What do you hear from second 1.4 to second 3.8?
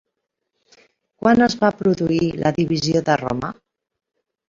es va produir la divisió de Roma?